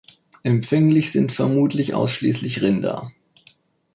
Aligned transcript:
Empfänglich 0.41 1.11
sind 1.11 1.31
vermutlich 1.31 1.93
ausschließlich 1.93 2.63
Rinder. 2.63 3.11